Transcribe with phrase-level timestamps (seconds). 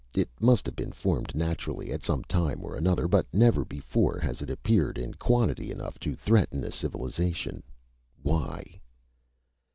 [0.15, 4.41] It must have been formed naturally at some time or another, but never before has
[4.41, 7.61] it appeared in quantity enough to threaten a civilization.
[8.23, 8.81] Why?"